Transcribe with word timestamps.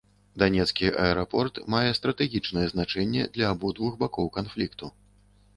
Данецкі 0.43 0.87
аэрапорт 1.03 1.59
мае 1.75 1.91
стратэгічнае 1.99 2.65
значэнне 2.73 3.29
для 3.37 3.53
абодвух 3.57 3.93
бакоў 4.05 4.33
канфлікту. 4.39 4.85